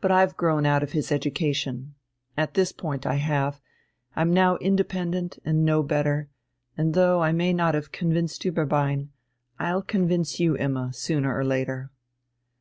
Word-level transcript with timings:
But 0.00 0.12
I've 0.12 0.30
now 0.34 0.36
grown 0.36 0.66
out 0.66 0.84
of 0.84 0.92
his 0.92 1.10
education, 1.10 1.96
at 2.36 2.54
this 2.54 2.70
point 2.70 3.04
I 3.04 3.14
have, 3.16 3.60
I'm 4.14 4.32
now 4.32 4.56
independent 4.58 5.40
and 5.44 5.64
know 5.64 5.82
better; 5.82 6.28
and 6.78 6.94
though 6.94 7.20
I 7.20 7.32
may 7.32 7.52
not 7.52 7.74
have 7.74 7.90
convinced 7.90 8.42
Ueberbein, 8.44 9.08
I'll 9.58 9.82
convince 9.82 10.38
you, 10.38 10.54
Imma, 10.56 10.92
sooner 10.92 11.36
or 11.36 11.44
later." 11.44 11.90